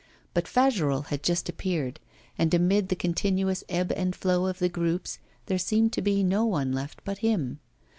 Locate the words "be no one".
6.01-6.71